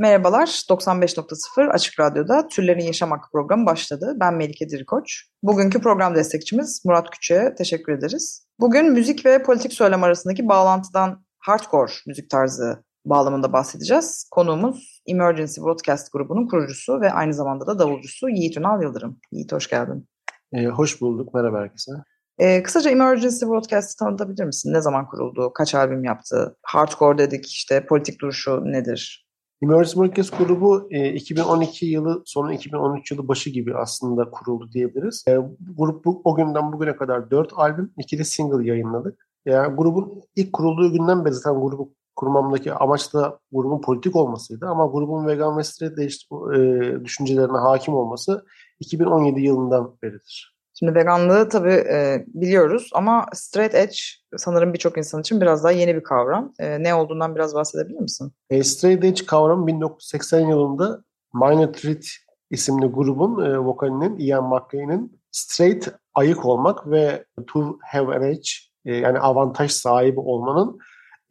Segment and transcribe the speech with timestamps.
[0.00, 4.16] Merhabalar, 95.0 Açık Radyo'da Türlerin Yaşam Hakkı programı başladı.
[4.20, 5.24] Ben Melike Dirikoç.
[5.42, 8.46] Bugünkü program destekçimiz Murat Küçük'e teşekkür ederiz.
[8.60, 14.28] Bugün müzik ve politik söylem arasındaki bağlantıdan hardcore müzik tarzı bağlamında bahsedeceğiz.
[14.30, 19.20] Konuğumuz Emergency Broadcast grubunun kurucusu ve aynı zamanda da davulcusu Yiğit Ünal Yıldırım.
[19.32, 20.08] Yiğit hoş geldin.
[20.52, 21.34] Ee, hoş bulduk.
[21.34, 21.92] Merhaba herkese.
[22.38, 24.72] Ee, kısaca Emergency Broadcast'ı tanıtabilir misin?
[24.72, 25.52] Ne zaman kuruldu?
[25.52, 26.56] Kaç albüm yaptı?
[26.62, 29.25] Hardcore dedik işte politik duruşu nedir?
[29.62, 35.24] Emergency Broadcast grubu e, 2012 yılı sonu 2013 yılı başı gibi aslında kuruldu diyebiliriz.
[35.28, 35.38] E,
[35.76, 39.28] grup bu, o günden bugüne kadar 4 albüm, 2 de single yayınladık.
[39.46, 44.66] Yani grubun ilk kurulduğu günden beri zaten grubu kurmamdaki amaç da grubun politik olmasıydı.
[44.66, 48.44] Ama grubun vegan ve straight e, düşüncelerine hakim olması
[48.80, 50.55] 2017 yılından beridir.
[50.78, 53.96] Şimdi veganlığı tabii e, biliyoruz ama straight edge
[54.36, 56.52] sanırım birçok insan için biraz daha yeni bir kavram.
[56.58, 58.32] E, ne olduğundan biraz bahsedebilir misin?
[58.50, 61.02] E, straight edge kavramı 1980 yılında
[61.34, 62.04] Minor Threat
[62.50, 68.48] isimli grubun e, vokalinin Ian McCain'in straight ayık olmak ve to have an edge
[68.84, 70.78] e, yani avantaj sahibi olmanın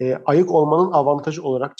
[0.01, 1.73] e, ayık olmanın avantajı olarak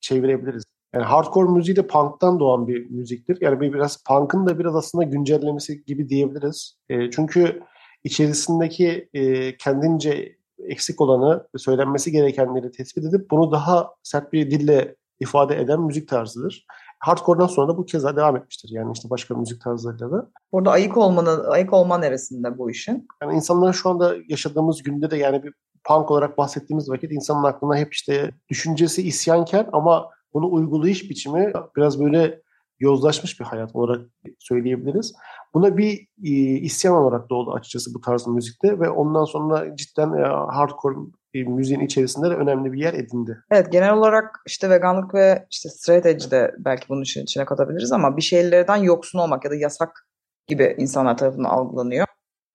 [0.00, 0.64] çevirebiliriz.
[0.94, 3.38] Yani hardcore müziği de punk'tan doğan bir müziktir.
[3.40, 6.78] Yani bir biraz punk'ın da biraz aslında güncellemesi gibi diyebiliriz.
[6.88, 7.62] E, çünkü
[8.04, 15.60] içerisindeki e, kendince eksik olanı, söylenmesi gerekenleri tespit edip bunu daha sert bir dille ifade
[15.60, 16.66] eden müzik tarzıdır.
[16.98, 18.70] Hardcore'dan sonra da bu keza devam etmiştir.
[18.72, 20.30] Yani işte başka müzik tarzlarıyla da.
[20.52, 23.08] Burada ayık olmanın, ayık olma neresinde bu işin?
[23.22, 25.54] Yani insanlar şu anda yaşadığımız günde de yani bir
[25.84, 32.00] punk olarak bahsettiğimiz vakit insanın aklına hep işte düşüncesi isyankar ama bunu uygulayış biçimi biraz
[32.00, 32.42] böyle
[32.80, 34.00] yozlaşmış bir hayat olarak
[34.38, 35.14] söyleyebiliriz.
[35.54, 40.22] Buna bir e, isyan olarak doğdu açıkçası bu tarz müzikte ve ondan sonra cidden e,
[40.52, 40.96] hardcore
[41.34, 43.38] e, müziğin içerisinde de önemli bir yer edindi.
[43.50, 47.92] Evet genel olarak işte veganlık ve işte straight edge de belki bunun için içine katabiliriz
[47.92, 50.06] ama bir şeylerden yoksun olmak ya da yasak
[50.46, 52.06] gibi insanlar tarafından algılanıyor.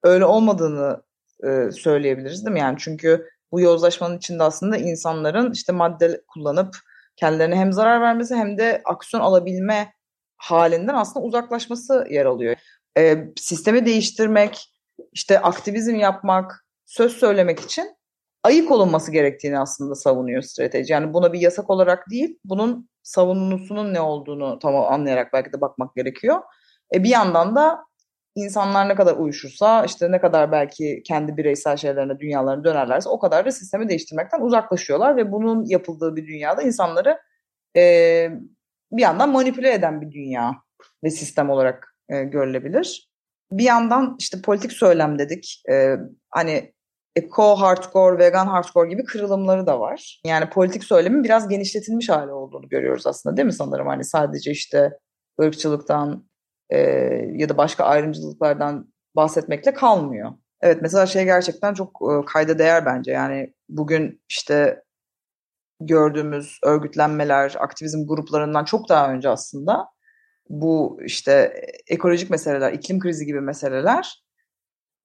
[0.04, 1.04] Öyle olmadığını
[1.44, 2.60] e, söyleyebiliriz değil mi?
[2.60, 6.76] Yani çünkü bu yozlaşmanın içinde aslında insanların işte madde kullanıp
[7.18, 9.94] kendilerine hem zarar vermesi hem de aksiyon alabilme
[10.38, 12.56] halinden aslında uzaklaşması yer alıyor.
[12.98, 14.74] E, sistemi değiştirmek,
[15.12, 17.98] işte aktivizm yapmak, söz söylemek için
[18.44, 20.94] ayık olunması gerektiğini aslında savunuyor strateji.
[20.94, 25.96] Yani buna bir yasak olarak değil, bunun savunusunun ne olduğunu tam anlayarak belki de bakmak
[25.96, 26.42] gerekiyor.
[26.94, 27.87] E, bir yandan da
[28.38, 33.46] insanlar ne kadar uyuşursa, işte ne kadar belki kendi bireysel şeylerine, dünyalarına dönerlerse o kadar
[33.46, 37.20] da sistemi değiştirmekten uzaklaşıyorlar ve bunun yapıldığı bir dünyada insanları
[37.78, 37.82] e,
[38.92, 40.56] bir yandan manipüle eden bir dünya
[41.04, 43.10] ve sistem olarak e, görülebilir.
[43.52, 45.64] Bir yandan işte politik söylem dedik.
[45.72, 45.96] E,
[46.30, 46.74] hani
[47.16, 50.22] eco hardcore, vegan hardcore gibi kırılımları da var.
[50.26, 53.88] Yani politik söylemin biraz genişletilmiş hali olduğunu görüyoruz aslında değil mi sanırım?
[53.88, 54.92] Hani sadece işte
[55.42, 56.27] ırkçılıktan
[56.70, 56.80] e,
[57.34, 60.32] ya da başka ayrımcılıklardan bahsetmekle kalmıyor.
[60.62, 63.12] Evet mesela şey gerçekten çok e, kayda değer bence.
[63.12, 64.84] Yani bugün işte
[65.82, 69.88] gördüğümüz örgütlenmeler, aktivizm gruplarından çok daha önce aslında
[70.50, 74.28] bu işte ekolojik meseleler, iklim krizi gibi meseleler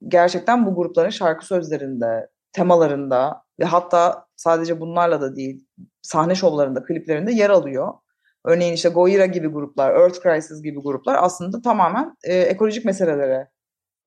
[0.08, 5.66] gerçekten bu grupların şarkı sözlerinde, temalarında ve hatta sadece bunlarla da değil
[6.02, 7.94] sahne şovlarında, kliplerinde yer alıyor.
[8.44, 13.48] Örneğin işte Goira gibi gruplar, Earth Crisis gibi gruplar aslında tamamen e, ekolojik meselelere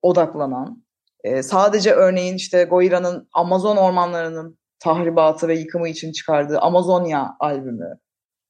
[0.02, 0.84] odaklanan,
[1.24, 7.98] e, sadece örneğin işte Goira'nın Amazon ormanlarının tahribatı ve yıkımı için çıkardığı Amazonya albümü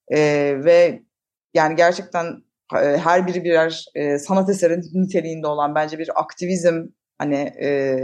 [0.09, 0.19] e,
[0.65, 1.03] ve
[1.55, 2.27] yani gerçekten
[2.75, 6.83] e, her biri birer e, sanat eseri niteliğinde olan bence bir aktivizm
[7.19, 7.97] hani e,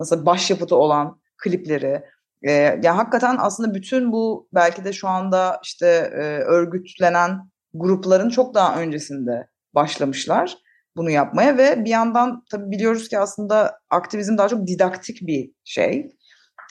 [0.00, 2.02] nasıl başyapıtı olan klipleri
[2.42, 8.54] e, yani hakikaten aslında bütün bu belki de şu anda işte e, örgütlenen grupların çok
[8.54, 10.56] daha öncesinde başlamışlar
[10.96, 16.06] bunu yapmaya ve bir yandan tabii biliyoruz ki aslında aktivizm daha çok didaktik bir şey.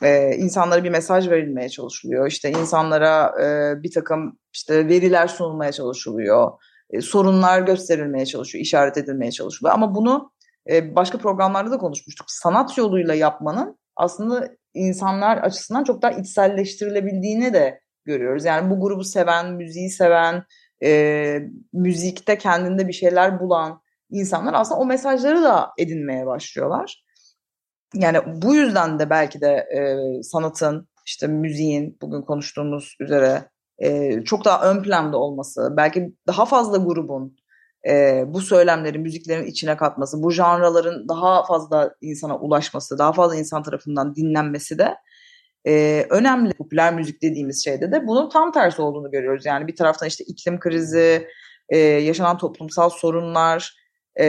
[0.04, 2.28] Ee, insanlara bir mesaj verilmeye çalışılıyor.
[2.28, 6.52] İşte insanlara e, bir takım işte veriler sunulmaya çalışılıyor.
[6.90, 9.76] E, sorunlar gösterilmeye çalışıyor, işaret edilmeye çalışılıyor.
[9.76, 10.32] Ama bunu
[10.70, 12.32] e, başka programlarda da konuşmuştuk.
[12.32, 18.46] Sanat yoluyla yapmanın aslında insanlar açısından çok daha içselleştirilebildiğini de görüyoruz.
[18.46, 20.44] Yani bu grubu seven, müziği seven,
[20.84, 21.40] e,
[21.74, 23.82] müzikte kendinde bir şeyler bulan
[24.12, 27.04] insanlar aslında o mesajları da edinmeye başlıyorlar.
[27.94, 29.80] Yani bu yüzden de belki de e,
[30.24, 36.78] sanatın, işte müziğin bugün konuştuğumuz üzere e, çok daha ön planda olması, belki daha fazla
[36.78, 37.38] grubun
[37.88, 43.64] e, bu söylemleri müziklerin içine katması, bu janraların daha fazla insana ulaşması, daha fazla insan
[43.64, 44.96] tarafından dinlenmesi de
[45.68, 46.54] e, önemli.
[46.54, 49.46] Popüler müzik dediğimiz şeyde de bunun tam tersi olduğunu görüyoruz.
[49.46, 51.28] Yani bir taraftan işte iklim krizi,
[51.70, 53.76] e, yaşanan toplumsal sorunlar
[54.16, 54.26] e,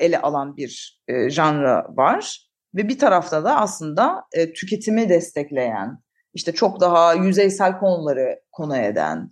[0.00, 2.50] ele alan bir e, janra var.
[2.74, 5.98] Ve bir tarafta da aslında e, tüketimi destekleyen,
[6.34, 9.30] işte çok daha yüzeysel konuları konu eden,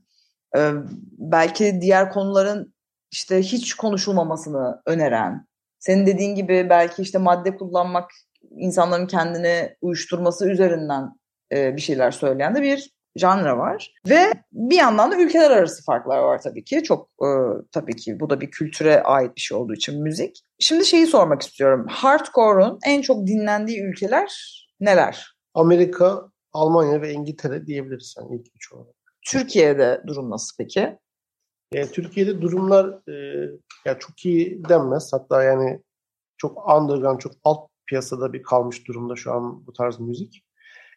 [0.57, 0.73] e,
[1.19, 2.75] belki diğer konuların
[3.11, 5.47] işte hiç konuşulmamasını öneren,
[5.79, 8.11] senin dediğin gibi belki işte madde kullanmak
[8.51, 11.13] insanların kendini uyuşturması üzerinden
[11.53, 13.95] e, bir şeyler söyleyen de bir janra var.
[14.09, 16.83] Ve bir yandan da ülkeler arası farklar var tabii ki.
[16.83, 17.29] Çok e,
[17.73, 20.45] tabii ki bu da bir kültüre ait bir şey olduğu için müzik.
[20.59, 21.87] Şimdi şeyi sormak istiyorum.
[21.89, 25.37] Hardcore'un en çok dinlendiği ülkeler neler?
[25.55, 26.23] Amerika,
[26.53, 28.95] Almanya ve İngiltere diyebiliriz yani ilk üç olarak.
[29.27, 30.99] Türkiye'de durum nasıl peki?
[31.73, 33.49] E, Türkiye'de durumlar e,
[33.85, 35.13] ya çok iyi denmez.
[35.13, 35.83] Hatta yani
[36.37, 40.45] çok underground, çok alt piyasada bir kalmış durumda şu an bu tarz müzik.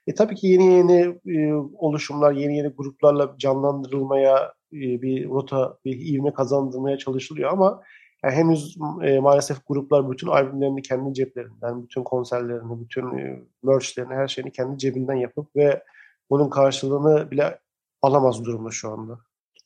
[0.07, 6.15] E tabii ki yeni yeni e, oluşumlar, yeni yeni gruplarla canlandırılmaya e, bir rota, bir
[6.15, 7.81] ivme kazandırmaya çalışılıyor ama
[8.23, 14.27] yani henüz e, maalesef gruplar bütün albümlerini kendi ceplerinden, bütün konserlerini, bütün e, merchlerini, her
[14.27, 15.83] şeyini kendi cebinden yapıp ve
[16.29, 17.59] bunun karşılığını bile
[18.01, 19.19] alamaz durumda şu anda.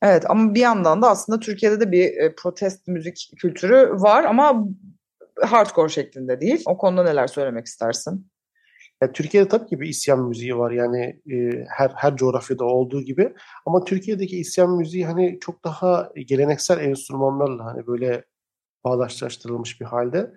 [0.06, 4.68] Evet ama bir yandan da aslında Türkiye'de de bir e, protest müzik kültürü var ama
[5.42, 6.64] hardcore şeklinde değil.
[6.66, 8.28] O konuda neler söylemek istersin?
[9.02, 13.34] Yani Türkiye'de tabii ki bir isyan müziği var yani e, her her coğrafyada olduğu gibi
[13.66, 18.24] ama Türkiye'deki isyan müziği hani çok daha geleneksel enstrümanlarla hani böyle
[18.84, 20.32] bağdaşlaştırılmış bir halde.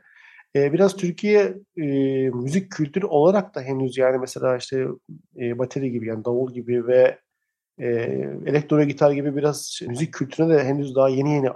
[0.56, 1.84] E, biraz Türkiye e,
[2.30, 4.86] müzik kültürü olarak da henüz yani mesela işte
[5.40, 7.18] e, bateri gibi yani davul gibi ve
[7.78, 7.86] e,
[8.46, 11.50] elektro gitar gibi biraz müzik kültürüne de henüz daha yeni yeni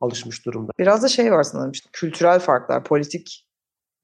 [0.00, 0.72] alışmış durumda.
[0.78, 3.46] Biraz da şey var sanırım işte kültürel farklar, politik,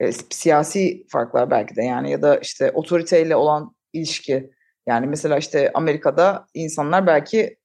[0.00, 4.50] e, siyasi farklar belki de yani ya da işte otoriteyle olan ilişki.
[4.86, 7.56] Yani mesela işte Amerika'da insanlar belki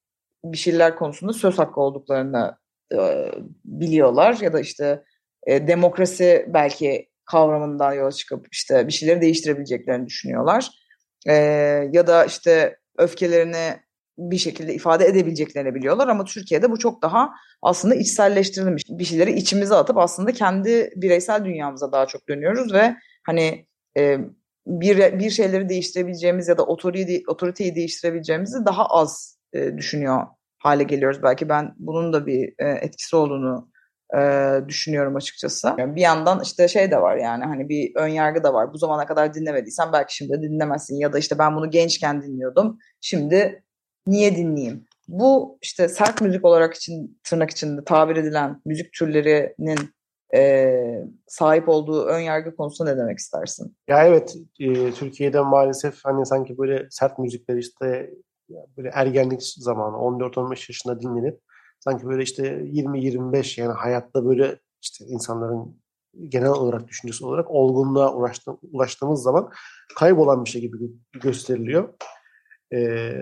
[0.44, 2.56] bir şeyler konusunda söz hakkı olduklarını
[2.94, 3.30] e,
[3.64, 5.04] biliyorlar ya da işte
[5.46, 10.70] e, demokrasi belki kavramından yola çıkıp işte bir şeyleri değiştirebileceklerini düşünüyorlar.
[11.26, 11.34] E,
[11.92, 13.80] ya da işte öfkelerini
[14.18, 17.30] bir şekilde ifade edebileceklerini biliyorlar ama Türkiye'de bu çok daha
[17.62, 18.84] aslında içselleştirilmiş.
[18.88, 23.66] Bir şeyleri içimize atıp aslında kendi bireysel dünyamıza daha çok dönüyoruz ve hani
[23.98, 24.18] e,
[24.66, 30.26] bir bir şeyleri değiştirebileceğimiz ya da otoriteyi, otoriteyi değiştirebileceğimizi daha az e, düşünüyor
[30.58, 31.22] hale geliyoruz.
[31.22, 33.68] Belki ben bunun da bir e, etkisi olduğunu
[34.18, 34.20] e,
[34.68, 35.74] düşünüyorum açıkçası.
[35.78, 38.72] Bir yandan işte şey de var yani hani bir ön yargı da var.
[38.72, 42.78] Bu zamana kadar dinlemediysen belki şimdi dinlemezsin ya da işte ben bunu gençken dinliyordum.
[43.00, 43.64] Şimdi
[44.06, 44.84] niye dinleyeyim?
[45.08, 49.78] Bu işte sert müzik olarak için tırnak içinde tabir edilen müzik türlerinin
[50.34, 50.74] e,
[51.26, 53.76] sahip olduğu ön yargı konusunda ne demek istersin?
[53.88, 58.10] Ya evet e, Türkiye'de maalesef hani sanki böyle sert müzikler işte
[58.76, 61.40] böyle ergenlik zamanı 14-15 yaşında dinlenip
[61.80, 65.82] sanki böyle işte 20-25 yani hayatta böyle işte insanların
[66.28, 69.50] genel olarak düşüncesi olarak olgunluğa ulaştı, ulaştığımız zaman
[69.96, 70.76] kaybolan bir şey gibi
[71.12, 71.94] gösteriliyor.
[72.72, 73.12] Ee,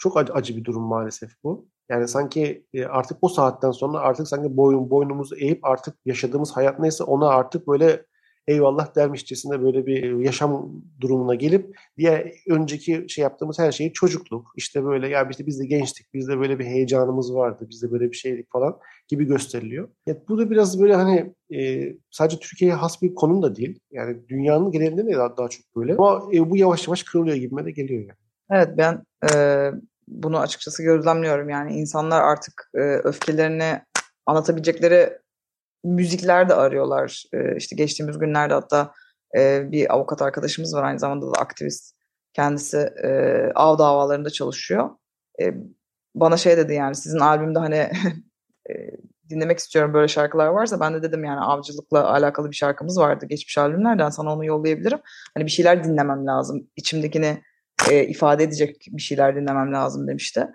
[0.00, 1.68] çok acı, acı bir durum maalesef bu.
[1.88, 6.78] Yani sanki e, artık o saatten sonra artık sanki boyun boynumuzu eğip artık yaşadığımız hayat
[6.80, 8.04] neyse ona artık böyle
[8.46, 14.84] eyvallah dermişçesinde böyle bir yaşam durumuna gelip diğer önceki şey yaptığımız her şeyi çocukluk işte
[14.84, 18.52] böyle ya işte biz de gençtik bizde böyle bir heyecanımız vardı bizde böyle bir şeylik
[18.52, 19.88] falan gibi gösteriliyor.
[20.06, 23.80] Ya bu da biraz böyle hani e, sadece Türkiye'ye has bir konum da değil.
[23.90, 25.94] Yani dünyanın genelinde de daha, daha çok böyle.
[25.94, 28.18] Ama e, bu yavaş yavaş kırılıyor gibime de geliyor yani.
[28.52, 29.70] Evet ben e,
[30.08, 31.48] bunu açıkçası gözlemliyorum.
[31.48, 33.82] Yani insanlar artık e, öfkelerini
[34.26, 35.18] anlatabilecekleri
[35.84, 37.24] müzikler de arıyorlar.
[37.32, 38.92] E, işte geçtiğimiz günlerde hatta
[39.38, 41.94] e, bir avukat arkadaşımız var aynı zamanda da aktivist.
[42.32, 43.08] Kendisi e,
[43.54, 44.90] av davalarında çalışıyor.
[45.42, 45.54] E,
[46.14, 47.76] bana şey dedi yani sizin albümde hani
[48.70, 48.72] e,
[49.30, 53.58] dinlemek istiyorum böyle şarkılar varsa ben de dedim yani avcılıkla alakalı bir şarkımız vardı geçmiş
[53.58, 54.98] albümlerden sana onu yollayabilirim.
[55.34, 56.70] Hani bir şeyler dinlemem lazım.
[56.76, 57.42] İçimdekini
[57.90, 60.48] e, ifade edecek bir şeyler dinlemem lazım demişti.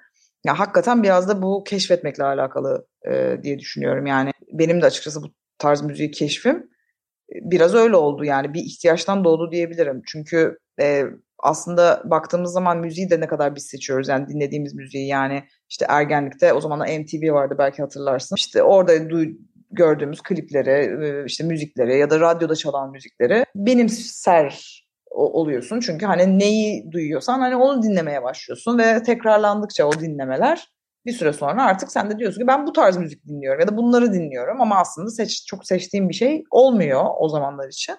[0.46, 4.06] Ya hakikaten biraz da bu keşfetmekle alakalı e, diye düşünüyorum.
[4.06, 9.24] Yani benim de açıkçası bu tarz müziği keşfim e, biraz öyle oldu yani bir ihtiyaçtan
[9.24, 10.02] doğdu diyebilirim.
[10.06, 11.04] Çünkü e,
[11.40, 14.08] aslında baktığımız zaman müziği de ne kadar biz seçiyoruz.
[14.08, 18.36] Yani dinlediğimiz müziği yani işte ergenlikte o zaman MTV vardı belki hatırlarsın.
[18.36, 19.38] İşte orada duy-
[19.72, 25.80] gördüğümüz klipleri, e, işte müzikleri ya da radyoda çalan müzikleri benimser oluyorsun.
[25.80, 30.68] Çünkü hani neyi duyuyorsan hani onu dinlemeye başlıyorsun ve tekrarlandıkça o dinlemeler
[31.06, 33.78] bir süre sonra artık sen de diyorsun ki ben bu tarz müzik dinliyorum ya da
[33.78, 37.96] bunları dinliyorum ama aslında seç, çok seçtiğim bir şey olmuyor o zamanlar için.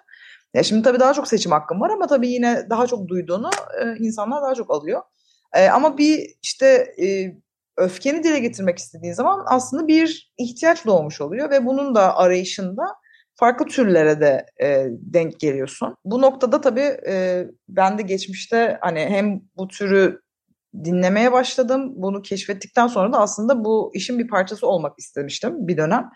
[0.55, 3.51] Ya şimdi tabii daha çok seçim hakkım var ama tabii yine daha çok duyduğunu
[3.83, 5.03] e, insanlar daha çok alıyor.
[5.55, 6.67] E, ama bir işte
[7.03, 7.35] e,
[7.77, 12.85] öfkeni dile getirmek istediğin zaman aslında bir ihtiyaç doğmuş oluyor ve bunun da arayışında
[13.39, 15.97] farklı türlere de e, denk geliyorsun.
[16.05, 20.21] Bu noktada tabii e, ben de geçmişte hani hem bu türü
[20.85, 21.93] dinlemeye başladım.
[21.97, 26.11] Bunu keşfettikten sonra da aslında bu işin bir parçası olmak istemiştim bir dönem.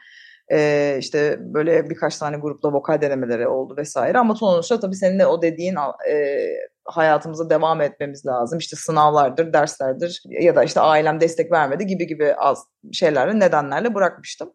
[0.53, 5.27] Ee, işte böyle birkaç tane grupla vokal denemeleri oldu vesaire ama sonuçta tabii senin de
[5.27, 5.77] o dediğin
[6.11, 6.47] e,
[6.85, 8.59] hayatımıza devam etmemiz lazım.
[8.59, 14.53] İşte sınavlardır, derslerdir ya da işte ailem destek vermedi gibi gibi az şeylerle nedenlerle bırakmıştım.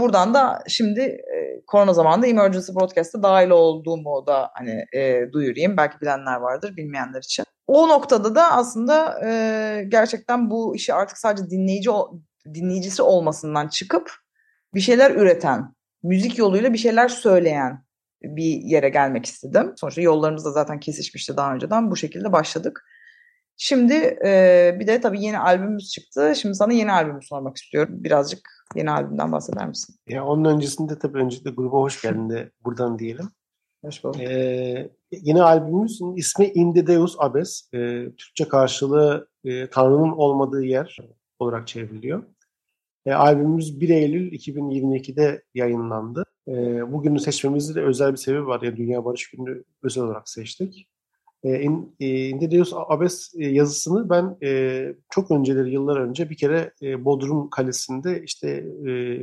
[0.00, 5.76] Buradan da şimdi e, korona zamanında Emergency Broadcast'a dahil olduğumu da hani e, duyurayım.
[5.76, 7.44] Belki bilenler vardır, bilmeyenler için.
[7.66, 11.90] O noktada da aslında e, gerçekten bu işi artık sadece dinleyici
[12.54, 14.12] dinleyicisi olmasından çıkıp
[14.74, 17.84] bir şeyler üreten, müzik yoluyla bir şeyler söyleyen
[18.22, 19.72] bir yere gelmek istedim.
[19.76, 21.90] Sonuçta yollarımız da zaten kesişmişti daha önceden.
[21.90, 22.84] Bu şekilde başladık.
[23.60, 26.32] Şimdi e, bir de tabii yeni albümümüz çıktı.
[26.36, 27.94] Şimdi sana yeni albümü sormak istiyorum.
[28.04, 29.94] Birazcık yeni albümden bahseder misin?
[30.08, 33.28] Ya onun öncesinde tabii öncelikle gruba hoş geldin de buradan diyelim.
[33.84, 34.20] Hoş bulduk.
[34.20, 37.68] Ee, yeni albümümüzün ismi Inde Deus Abes.
[37.74, 40.96] Ee, Türkçe karşılığı e, Tanrı'nın olmadığı yer
[41.38, 42.22] olarak çevriliyor.
[43.06, 46.24] E, albümümüz 1 Eylül 2022'de yayınlandı.
[46.48, 46.52] E,
[46.92, 48.62] bugünü seçmemizde de özel bir sebebi var.
[48.62, 50.88] Yani Dünya Barış Günü özel olarak seçtik.
[51.42, 54.36] E, in, e, Indedeus Abes e, yazısını ben
[55.10, 56.72] çok önceleri, yıllar önce bir kere
[57.04, 58.64] Bodrum Kalesi'nde işte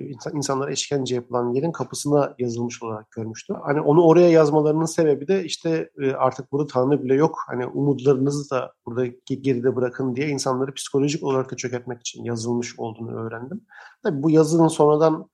[0.09, 3.55] insan, insanlara işkence yapılan yerin kapısına yazılmış olarak görmüştüm.
[3.63, 7.37] Hani onu oraya yazmalarının sebebi de işte artık burada Tanrı bile yok.
[7.47, 13.11] Hani umutlarınızı da burada geride bırakın diye insanları psikolojik olarak da çökertmek için yazılmış olduğunu
[13.11, 13.61] öğrendim.
[14.03, 15.29] Tabii bu yazının sonradan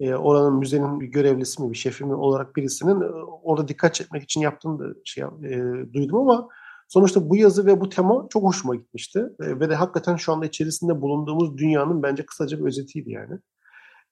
[0.00, 3.06] e, oranın müzenin bir görevlisi mi, bir şefi mi olarak birisinin e,
[3.42, 5.58] orada dikkat çekmek için yaptığını da şey e,
[5.92, 6.48] duydum ama
[6.88, 9.18] sonuçta bu yazı ve bu tema çok hoşuma gitmişti.
[9.40, 13.38] E, ve de hakikaten şu anda içerisinde bulunduğumuz dünyanın bence kısaca bir özetiydi yani.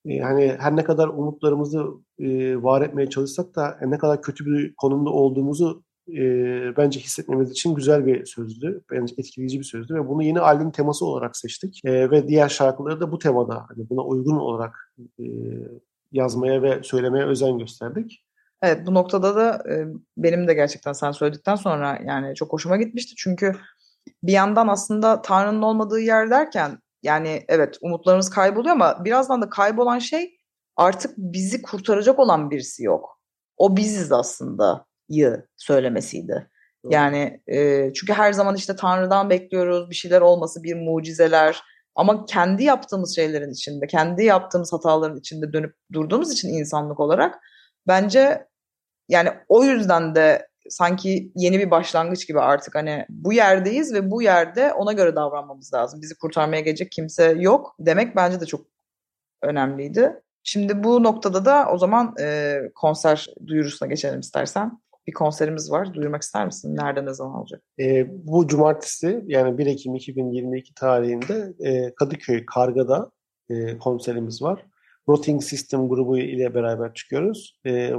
[0.07, 1.85] E, hani her ne kadar umutlarımızı
[2.19, 6.23] e, var etmeye çalışsak da ne kadar kötü bir konumda olduğumuzu e,
[6.77, 8.85] bence hissetmemiz için güzel bir sözdü.
[8.91, 11.85] Bence etkileyici bir sözdü ve bunu yeni albüm teması olarak seçtik.
[11.85, 15.25] E, ve diğer şarkıları da bu temada hani buna uygun olarak e,
[16.13, 18.25] yazmaya ve söylemeye özen gösterdik.
[18.63, 23.15] Evet bu noktada da e, benim de gerçekten sen söyledikten sonra yani çok hoşuma gitmişti.
[23.17, 23.57] Çünkü
[24.23, 29.99] bir yandan aslında Tanrı'nın olmadığı yer derken yani evet umutlarımız kayboluyor ama birazdan da kaybolan
[29.99, 30.37] şey
[30.77, 33.21] artık bizi kurtaracak olan birisi yok.
[33.57, 36.51] O biziz aslında yı söylemesiydi.
[36.91, 41.63] Yani e, çünkü her zaman işte Tanrı'dan bekliyoruz bir şeyler olması, bir mucizeler
[41.95, 47.35] ama kendi yaptığımız şeylerin içinde, kendi yaptığımız hataların içinde dönüp durduğumuz için insanlık olarak
[47.87, 48.47] bence
[49.09, 54.23] yani o yüzden de sanki yeni bir başlangıç gibi artık hani bu yerdeyiz ve bu
[54.23, 56.03] yerde ona göre davranmamız lazım.
[56.03, 58.67] Bizi kurtarmaya gelecek kimse yok demek bence de çok
[59.43, 60.21] önemliydi.
[60.43, 65.95] Şimdi bu noktada da o zaman e, konser duyurusuna geçelim istersen bir konserimiz var.
[65.95, 66.77] Duyurmak ister misin?
[66.77, 67.63] Nerede ne zaman olacak?
[67.81, 73.11] E, bu cumartesi yani 1 Ekim 2022 tarihinde e, Kadıköy Karga'da
[73.51, 74.67] e, konserimiz var.
[75.09, 77.61] Rotting System grubu ile beraber çıkıyoruz.
[77.67, 77.93] E,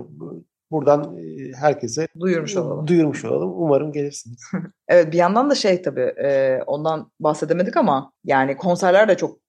[0.72, 2.88] buradan e, herkese duyurmuş olalım.
[2.88, 3.54] Duyurmuş olalım.
[3.56, 4.40] Umarım gelirsiniz.
[4.88, 9.40] evet bir yandan da şey tabii e, ondan bahsedemedik ama yani konserler de çok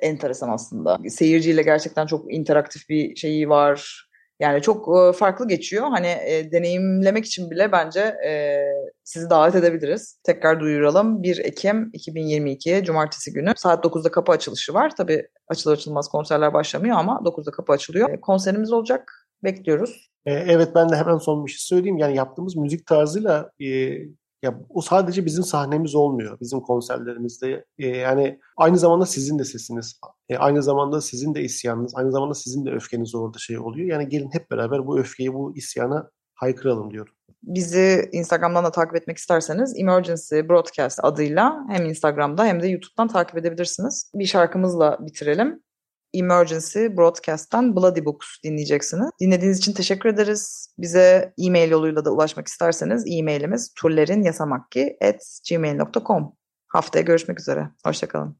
[0.00, 0.98] enteresan aslında.
[1.08, 4.05] Seyirciyle gerçekten çok interaktif bir şeyi var
[4.40, 5.86] yani çok farklı geçiyor.
[5.90, 8.58] Hani e, deneyimlemek için bile bence e,
[9.04, 10.20] sizi davet edebiliriz.
[10.24, 11.22] Tekrar duyuralım.
[11.22, 14.96] 1 Ekim 2022 Cumartesi günü saat 9'da kapı açılışı var.
[14.96, 18.10] Tabii açılır açılmaz konserler başlamıyor ama 9'da kapı açılıyor.
[18.10, 19.28] E, konserimiz olacak.
[19.44, 20.10] Bekliyoruz.
[20.26, 21.98] Evet ben de hemen son bir şey söyleyeyim.
[21.98, 23.66] Yani yaptığımız müzik tarzıyla e,
[24.46, 26.40] ya o sadece bizim sahnemiz olmuyor.
[26.40, 31.92] Bizim konserlerimizde e, yani aynı zamanda sizin de sesiniz, e, aynı zamanda sizin de isyanınız,
[31.96, 33.88] aynı zamanda sizin de öfkeniz orada şey oluyor.
[33.88, 37.12] Yani gelin hep beraber bu öfkeyi, bu isyana haykıralım diyorum.
[37.42, 43.38] Bizi Instagram'dan da takip etmek isterseniz Emergency Broadcast adıyla hem Instagram'da hem de YouTube'dan takip
[43.38, 44.10] edebilirsiniz.
[44.14, 45.62] Bir şarkımızla bitirelim.
[46.14, 49.10] Emergency Broadcast'tan Bloody Books dinleyeceksiniz.
[49.20, 50.74] Dinlediğiniz için teşekkür ederiz.
[50.78, 56.32] Bize e-mail yoluyla da ulaşmak isterseniz e-mailimiz turlerinyasamakki.gmail.com
[56.68, 57.70] Haftaya görüşmek üzere.
[57.84, 58.36] Hoşçakalın.